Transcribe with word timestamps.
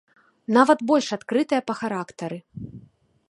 Нават 0.55 0.79
больш 0.91 1.09
адкрытыя 1.17 1.61
па 1.69 1.73
характары. 1.81 2.37